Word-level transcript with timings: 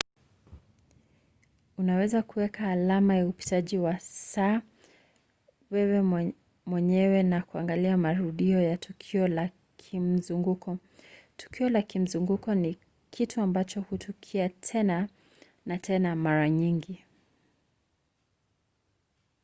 unaweza 1.77 2.21
kuweka 2.23 2.67
alama 2.69 3.15
ya 3.15 3.27
upitaji 3.27 3.77
wa 3.77 3.99
saa 3.99 4.61
wewe 5.71 6.01
mwenyewe 6.65 7.23
kwa 7.29 7.41
kuangalia 7.41 7.97
marudio 7.97 8.61
ya 8.61 8.77
tukio 8.77 9.27
la 9.27 9.49
kimzunguko. 9.77 10.77
tukio 11.37 11.69
la 11.69 11.81
kimzunguko 11.81 12.55
ni 12.55 12.77
kitu 13.11 13.41
ambacho 13.41 13.81
hutukia 13.81 14.49
tena 14.49 15.09
na 15.65 15.77
tena 15.77 16.15
mara 16.15 16.49
nyingi 16.49 17.03